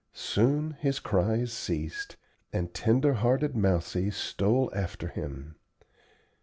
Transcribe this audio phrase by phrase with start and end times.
[0.15, 2.17] Soon his cries ceased,
[2.51, 5.57] and tender hearted Mousie stole after him.